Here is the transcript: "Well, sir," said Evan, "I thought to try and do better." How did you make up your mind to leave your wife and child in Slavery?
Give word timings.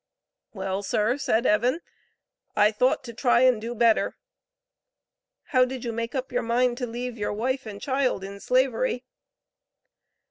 "Well, 0.51 0.81
sir," 0.81 1.19
said 1.19 1.45
Evan, 1.45 1.79
"I 2.55 2.71
thought 2.71 3.03
to 3.03 3.13
try 3.13 3.41
and 3.41 3.61
do 3.61 3.75
better." 3.75 4.17
How 5.49 5.63
did 5.63 5.85
you 5.85 5.91
make 5.91 6.15
up 6.15 6.31
your 6.31 6.41
mind 6.41 6.79
to 6.79 6.87
leave 6.87 7.19
your 7.19 7.33
wife 7.33 7.67
and 7.67 7.79
child 7.79 8.23
in 8.23 8.39
Slavery? 8.39 9.05